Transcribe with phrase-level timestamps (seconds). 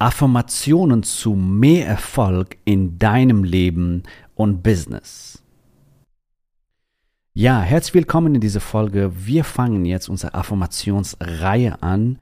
[0.00, 4.04] Affirmationen zu mehr Erfolg in deinem Leben
[4.34, 5.42] und Business.
[7.34, 9.12] Ja, herzlich willkommen in dieser Folge.
[9.14, 12.18] Wir fangen jetzt unsere Affirmationsreihe an.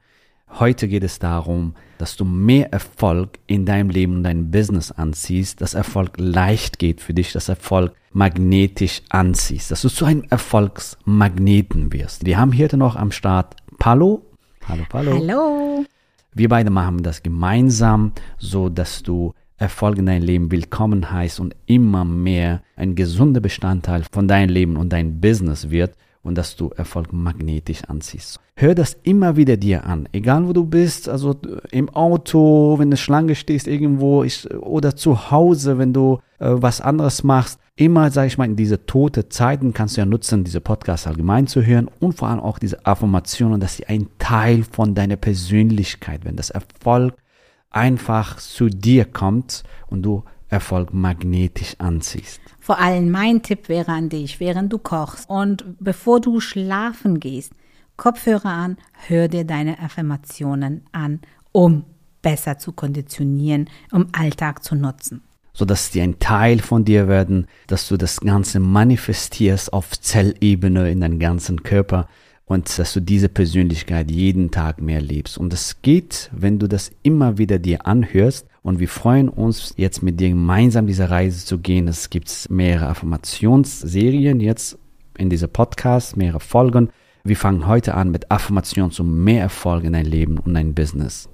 [0.59, 5.61] Heute geht es darum, dass du mehr Erfolg in deinem Leben und deinem Business anziehst,
[5.61, 11.93] dass Erfolg leicht geht für dich, dass Erfolg magnetisch anziehst, dass du zu einem Erfolgsmagneten
[11.93, 12.25] wirst.
[12.25, 14.25] Wir haben hier noch am Start Palo.
[14.67, 15.13] Hallo, Palo.
[15.13, 15.85] Hallo.
[16.33, 21.55] Wir beide machen das gemeinsam, so dass du Erfolg in dein Leben willkommen heißt und
[21.65, 26.69] immer mehr ein gesunder Bestandteil von deinem Leben und dein Business wird und dass du
[26.69, 28.39] Erfolg magnetisch anziehst.
[28.55, 31.35] Hör das immer wieder dir an, egal wo du bist, also
[31.71, 36.79] im Auto, wenn du Schlange stehst irgendwo ich, oder zu Hause, wenn du äh, was
[36.79, 40.59] anderes machst immer, sage ich mal, in diese tote Zeiten kannst du ja nutzen, diese
[40.59, 44.95] Podcasts allgemein zu hören und vor allem auch diese Affirmationen, dass sie ein Teil von
[44.95, 47.15] deiner Persönlichkeit werden, dass Erfolg
[47.69, 52.41] einfach zu dir kommt und du Erfolg magnetisch anziehst.
[52.59, 57.53] Vor allem mein Tipp wäre an dich, während du kochst und bevor du schlafen gehst,
[57.95, 61.85] Kopfhörer an, hör dir deine Affirmationen an, um
[62.21, 65.21] besser zu konditionieren, um Alltag zu nutzen
[65.59, 71.01] sodass die ein Teil von dir werden, dass du das Ganze manifestierst auf Zellebene in
[71.01, 72.07] deinem ganzen Körper
[72.45, 75.37] und dass du diese Persönlichkeit jeden Tag mehr lebst.
[75.37, 78.47] Und es geht, wenn du das immer wieder dir anhörst.
[78.63, 81.89] Und wir freuen uns jetzt mit dir gemeinsam diese Reise zu gehen.
[81.89, 84.77] Es gibt mehrere Affirmationsserien jetzt
[85.17, 86.89] in dieser Podcast, mehrere Folgen.
[87.25, 91.27] Wir fangen heute an mit Affirmationen zu mehr Erfolg in dein Leben und dein Business.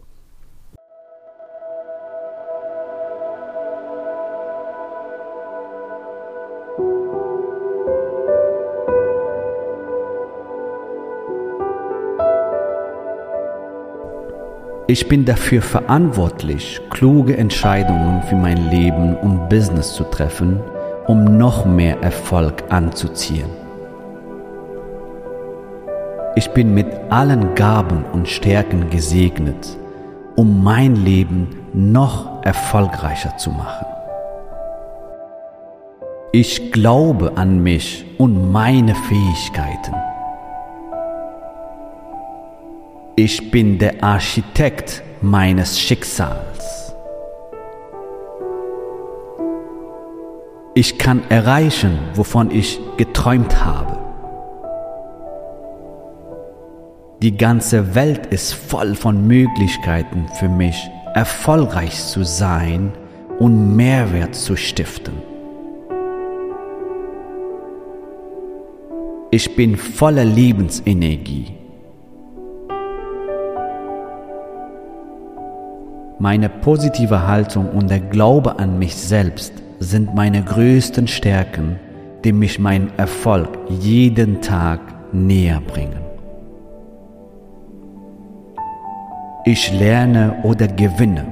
[14.88, 20.60] Ich bin dafür verantwortlich, kluge Entscheidungen für mein Leben und Business zu treffen,
[21.08, 23.50] um noch mehr Erfolg anzuziehen.
[26.36, 29.76] Ich bin mit allen Gaben und Stärken gesegnet,
[30.36, 33.88] um mein Leben noch erfolgreicher zu machen.
[36.32, 39.96] Ich glaube an mich und meine Fähigkeiten.
[43.18, 46.94] Ich bin der Architekt meines Schicksals.
[50.74, 53.98] Ich kann erreichen, wovon ich geträumt habe.
[57.22, 60.76] Die ganze Welt ist voll von Möglichkeiten für mich,
[61.14, 62.92] erfolgreich zu sein
[63.40, 65.14] und Mehrwert zu stiften.
[69.32, 71.54] Ich bin voller Lebensenergie
[76.18, 81.78] Meine positive Haltung und der Glaube an mich selbst sind meine größten Stärken,
[82.24, 84.80] die mich meinen Erfolg jeden Tag
[85.12, 86.00] näher bringen.
[89.44, 91.26] Ich lerne oder gewinne.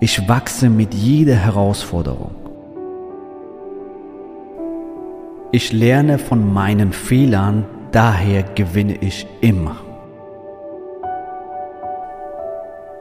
[0.00, 2.34] Ich wachse mit jeder Herausforderung.
[5.52, 9.76] Ich lerne von meinen Fehlern, daher gewinne ich immer.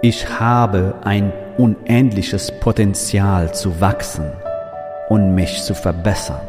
[0.02, 4.32] Ich habe ein unendliches Potenzial zu wachsen
[5.10, 6.40] und mich zu verbessern.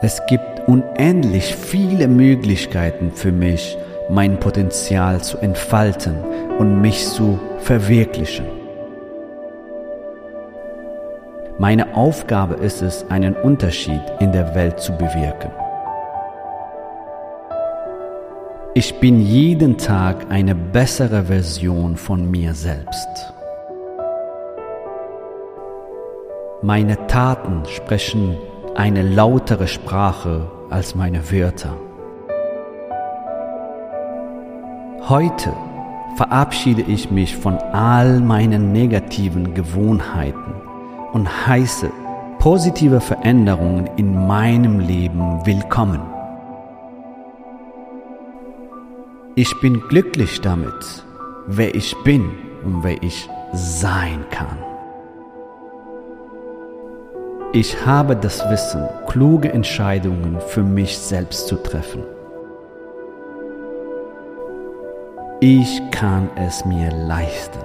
[0.00, 3.76] Es gibt unendlich viele Möglichkeiten für mich,
[4.08, 6.14] mein Potenzial zu entfalten
[6.56, 8.46] und mich zu verwirklichen.
[11.58, 15.63] Meine Aufgabe ist es, einen Unterschied in der Welt zu bewirken.
[18.76, 23.32] Ich bin jeden Tag eine bessere Version von mir selbst.
[26.60, 28.36] Meine Taten sprechen
[28.74, 31.76] eine lautere Sprache als meine Wörter.
[35.08, 35.52] Heute
[36.16, 40.52] verabschiede ich mich von all meinen negativen Gewohnheiten
[41.12, 41.92] und heiße
[42.40, 46.13] positive Veränderungen in meinem Leben willkommen.
[49.36, 51.04] Ich bin glücklich damit,
[51.48, 52.30] wer ich bin
[52.64, 54.58] und wer ich sein kann.
[57.52, 62.04] Ich habe das Wissen, kluge Entscheidungen für mich selbst zu treffen.
[65.40, 67.58] Ich kann es mir leisten.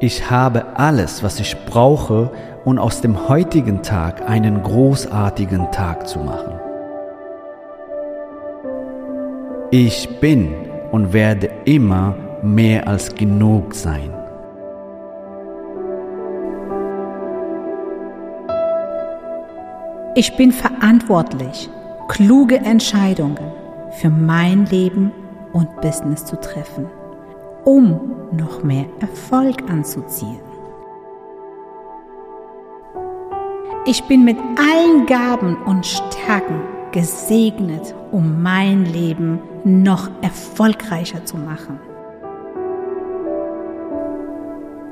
[0.00, 2.30] Ich habe alles, was ich brauche,
[2.66, 6.63] um aus dem heutigen Tag einen großartigen Tag zu machen.
[9.76, 10.54] Ich bin
[10.92, 14.08] und werde immer mehr als genug sein.
[20.14, 21.68] Ich bin verantwortlich,
[22.06, 23.50] kluge Entscheidungen
[23.90, 25.10] für mein Leben
[25.52, 26.86] und Business zu treffen,
[27.64, 27.98] um
[28.30, 30.38] noch mehr Erfolg anzuziehen.
[33.86, 41.80] Ich bin mit allen Gaben und Stärken gesegnet, um mein Leben noch erfolgreicher zu machen.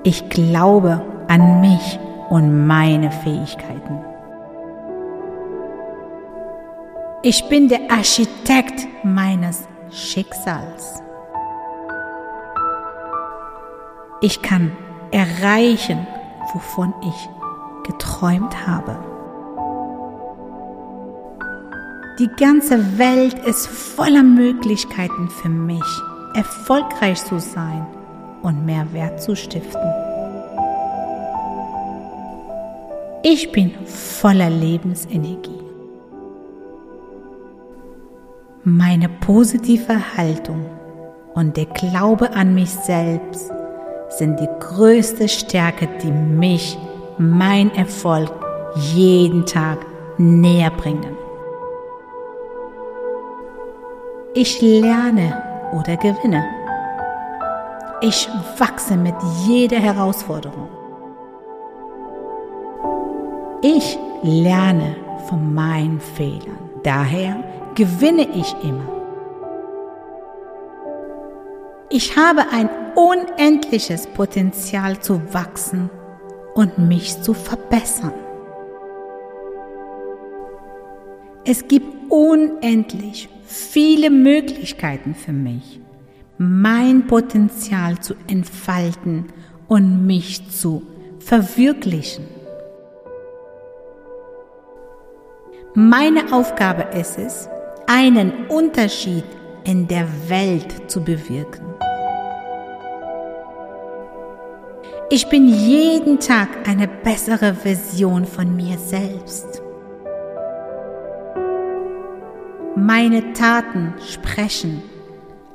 [0.02, 4.00] Ich glaube an mich und meine Fähigkeiten.
[7.22, 11.00] Ich bin der Architekt meines Schicksals.
[14.20, 14.72] Ich kann
[15.12, 16.04] erreichen,
[16.52, 17.28] wovon ich
[17.84, 19.11] geträumt habe.
[22.18, 25.82] Die ganze Welt ist voller Möglichkeiten für mich,
[26.34, 27.86] erfolgreich zu sein
[28.42, 29.80] und mehr Wert zu stiften.
[33.22, 35.58] Ich bin voller Lebensenergie.
[38.62, 40.66] Meine positive Haltung
[41.32, 43.50] und der Glaube an mich selbst
[44.10, 46.76] sind die größte Stärke, die mich,
[47.16, 48.30] mein Erfolg
[48.92, 49.78] jeden Tag
[50.18, 51.16] näher bringen.
[54.34, 55.42] Ich lerne
[55.72, 56.42] oder gewinne.
[58.00, 58.26] Ich
[58.56, 59.14] wachse mit
[59.46, 60.68] jeder Herausforderung.
[63.60, 64.96] Ich lerne
[65.28, 66.70] von meinen Fehlern.
[66.82, 67.44] Daher
[67.74, 68.88] gewinne ich immer.
[71.90, 75.90] Ich habe ein unendliches Potenzial zu wachsen
[76.54, 78.14] und mich zu verbessern.
[81.44, 85.80] Es gibt unendlich viele Möglichkeiten für mich,
[86.36, 89.28] mein Potenzial zu entfalten
[89.66, 90.82] und mich zu
[91.20, 92.24] verwirklichen.
[95.74, 97.48] Meine Aufgabe ist es,
[97.86, 99.24] einen Unterschied
[99.64, 101.64] in der Welt zu bewirken.
[105.08, 109.61] Ich bin jeden Tag eine bessere Version von mir selbst.
[112.84, 114.82] Meine Taten sprechen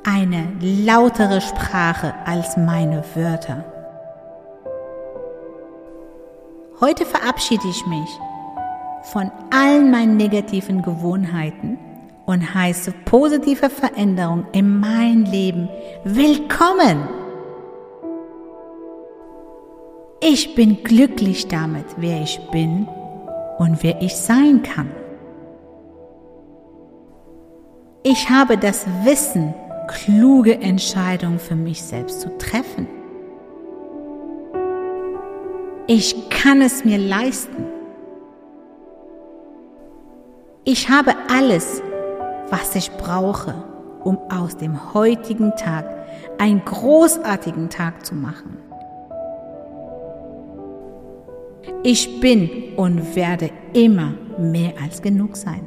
[0.02, 3.66] eine lautere Sprache als meine Wörter.
[6.80, 8.08] Heute verabschiede ich mich
[9.12, 11.78] von allen meinen negativen Gewohnheiten
[12.24, 15.68] und heiße positive Veränderung in mein Leben
[16.04, 17.06] willkommen.
[20.22, 22.88] Ich bin glücklich damit, wer ich bin
[23.58, 24.90] und wer ich sein kann.
[28.04, 29.54] Ich habe das Wissen,
[29.88, 32.86] kluge Entscheidungen für mich selbst zu treffen.
[35.88, 37.64] Ich kann es mir leisten.
[40.64, 41.82] Ich habe alles,
[42.50, 43.64] was ich brauche,
[44.04, 45.86] um aus dem heutigen Tag
[46.38, 48.58] einen großartigen Tag zu machen.
[51.82, 55.66] Ich bin und werde immer mehr als genug sein.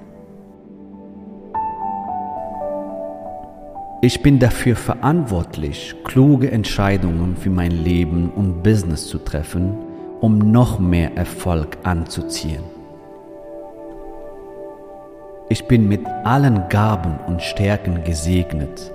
[4.03, 9.77] Ich bin dafür verantwortlich, kluge Entscheidungen für mein Leben und Business zu treffen,
[10.21, 12.63] um noch mehr Erfolg anzuziehen.
[15.49, 18.91] Ich bin mit allen Gaben und Stärken gesegnet,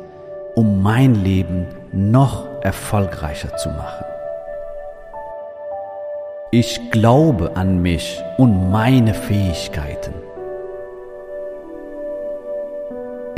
[0.57, 4.05] um mein Leben noch erfolgreicher zu machen.
[6.51, 10.15] Ich glaube an mich und meine Fähigkeiten.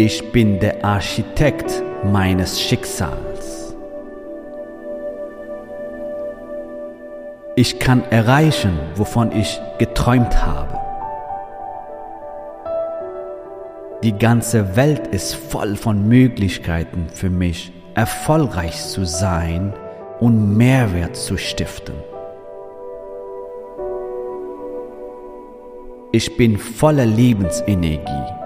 [0.01, 3.75] Ich bin der Architekt meines Schicksals.
[7.57, 10.79] Ich kann erreichen, wovon ich geträumt habe.
[14.05, 19.75] Die ganze Welt ist voll von Möglichkeiten für mich, erfolgreich zu sein
[20.21, 21.97] und Mehrwert zu stiften.
[26.13, 28.39] Ich bin voller Lebensenergie.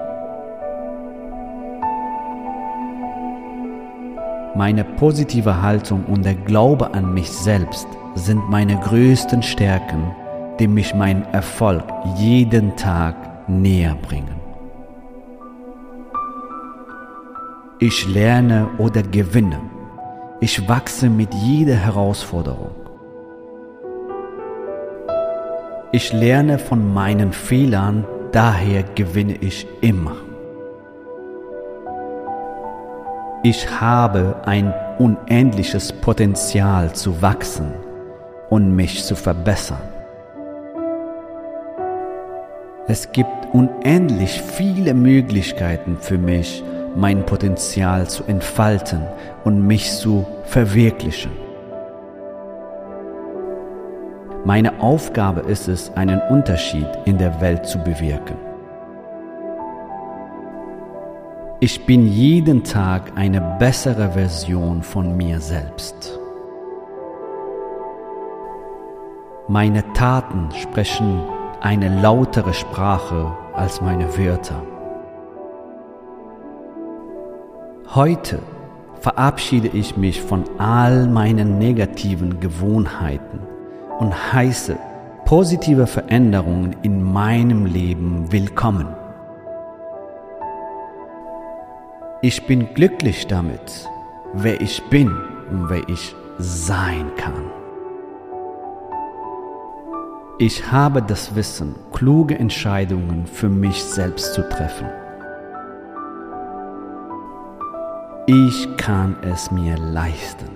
[4.55, 10.15] Meine positive Haltung und der Glaube an mich selbst sind meine größten Stärken,
[10.61, 11.85] die mich meinen Erfolg
[12.19, 14.37] jeden Tag näher bringen.
[17.79, 19.59] Ich lerne oder gewinne.
[20.41, 22.73] Ich wachse mit jeder Herausforderung.
[25.93, 30.17] Ich lerne von meinen Fehlern, daher gewinne ich immer.
[33.45, 37.73] Ich habe ein unendliches Potenzial zu wachsen
[38.51, 39.83] und mich zu verbessern.
[42.87, 46.63] Es gibt unendlich viele Möglichkeiten für mich,
[46.95, 49.03] mein Potenzial zu entfalten
[49.43, 51.33] und mich zu verwirklichen.
[54.45, 58.52] Meine Aufgabe ist es, einen Unterschied in der Welt zu bewirken.
[61.65, 66.19] Ich bin jeden Tag eine bessere Version von mir selbst.
[69.47, 71.23] Meine Taten sprechen
[71.61, 74.61] eine lautere Sprache als meine Wörter.
[77.95, 78.41] Heute
[78.99, 83.39] verabschiede ich mich von all meinen negativen Gewohnheiten
[84.01, 84.77] und heiße
[85.27, 88.89] positive Veränderungen in meinem Leben willkommen.
[92.25, 93.91] Ich bin glücklich damit,
[94.33, 95.09] wer ich bin
[95.51, 97.51] und wer ich sein kann.
[100.39, 104.87] Ich habe das Wissen, kluge Entscheidungen für mich selbst zu treffen.
[108.27, 110.51] Ich kann es mir leisten.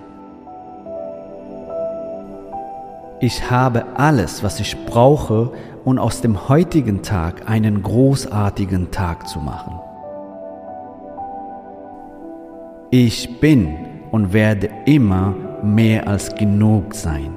[3.18, 5.50] Ich habe alles, was ich brauche,
[5.84, 9.80] um aus dem heutigen Tag einen großartigen Tag zu machen.
[12.90, 13.74] Ich bin
[14.12, 17.34] und werde immer mehr als genug sein.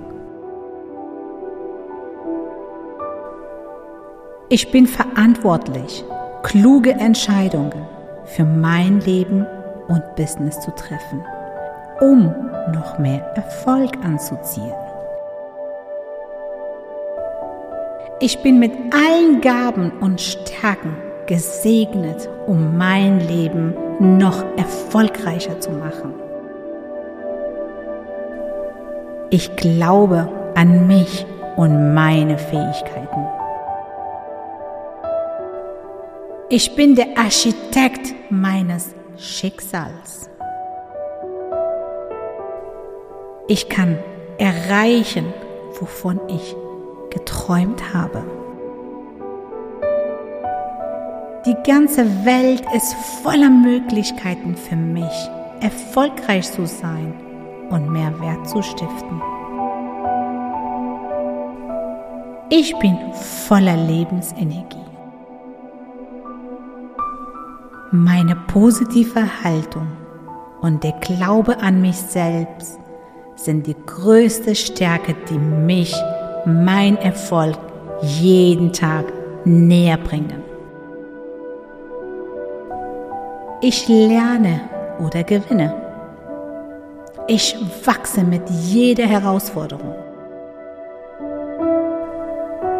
[4.49, 6.05] Ich bin verantwortlich,
[6.43, 7.73] kluge Entscheidungen
[8.25, 9.43] für mein Leben
[9.87, 11.23] und Business zu treffen,
[11.99, 12.25] um
[12.71, 14.73] noch mehr Erfolg anzuziehen.
[18.19, 26.13] Ich bin mit allen Gaben und Stärken gesegnet, um mein Leben noch erfolgreicher zu machen.
[29.29, 31.25] Ich glaube an mich
[31.55, 33.27] und meine Fähigkeiten.
[36.49, 40.29] Ich bin der Architekt meines Schicksals.
[43.47, 43.99] Ich kann
[44.37, 45.33] erreichen,
[45.79, 46.55] wovon ich
[47.09, 48.23] geträumt habe.
[51.45, 52.93] Die ganze Welt ist
[53.23, 55.29] voller Möglichkeiten für mich,
[55.61, 57.13] erfolgreich zu sein
[57.69, 59.21] und mehr Wert zu stiften.
[62.49, 64.77] Ich bin voller Lebensenergie.
[67.91, 69.87] Meine positive Haltung
[70.59, 72.77] und der Glaube an mich selbst
[73.37, 75.95] sind die größte Stärke, die mich,
[76.45, 77.57] mein Erfolg
[78.01, 79.05] jeden Tag
[79.45, 80.48] näher bringen.
[83.61, 84.61] Ich lerne
[85.05, 85.73] oder gewinne.
[87.27, 89.95] Ich wachse mit jeder Herausforderung.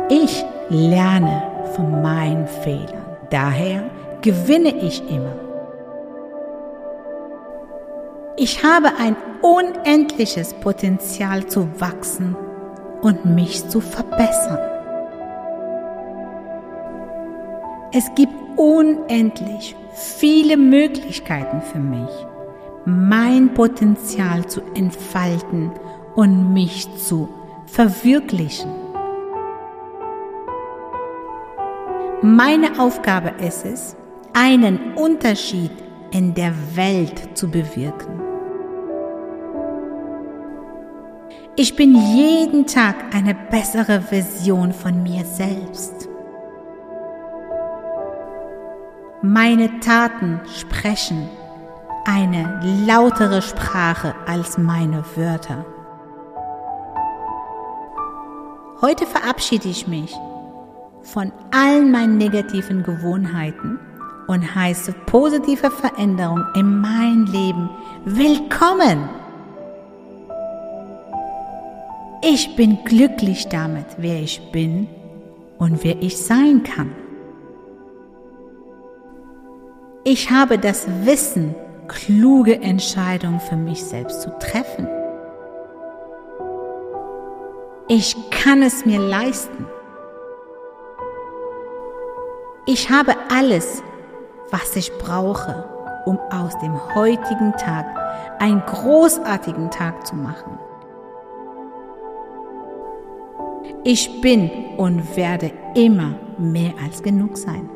[0.10, 1.44] Ich lerne
[1.76, 3.18] von meinen Fehlern.
[3.30, 3.90] Daher
[4.22, 5.36] gewinne ich immer.
[8.38, 12.38] Ich habe ein unendliches Potenzial zu wachsen
[13.02, 14.60] und mich zu verbessern.
[17.92, 22.10] Es gibt unendlich viele Möglichkeiten für mich,
[22.86, 25.72] mein Potenzial zu entfalten
[26.16, 27.30] und mich zu
[27.66, 28.72] verwirklichen.
[32.22, 33.96] Meine Aufgabe ist es,
[34.34, 35.72] einen Unterschied
[36.12, 38.22] in der Welt zu bewirken.
[41.56, 46.09] Ich bin jeden Tag eine bessere Version von mir selbst.
[49.22, 51.28] Meine Taten sprechen
[52.06, 55.66] eine lautere Sprache als meine Wörter.
[58.82, 60.16] Heute verabschiede ich mich
[61.02, 63.78] von allen meinen negativen Gewohnheiten
[64.28, 67.70] und heiße positive Veränderung in mein Leben
[68.06, 69.10] willkommen.
[72.22, 74.88] Ich bin glücklich damit, wer ich bin
[75.58, 76.92] und wer ich sein kann.
[80.12, 81.54] Ich habe das Wissen,
[81.88, 84.88] kluge Entscheidungen für mich selbst zu treffen.
[87.88, 89.68] Ich kann es mir leisten.
[92.66, 93.84] Ich habe alles,
[94.50, 95.70] was ich brauche,
[96.08, 97.86] um aus dem heutigen Tag
[98.40, 100.58] einen großartigen Tag zu machen.
[103.84, 107.70] Ich bin und werde immer mehr als genug sein.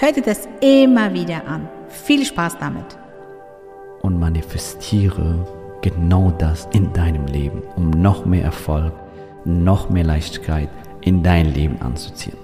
[0.00, 1.68] Hör dir das immer wieder an.
[1.88, 2.84] Viel Spaß damit.
[4.02, 5.46] Und manifestiere
[5.82, 8.92] genau das in deinem Leben, um noch mehr Erfolg,
[9.44, 10.68] noch mehr Leichtigkeit
[11.00, 12.43] in dein Leben anzuziehen.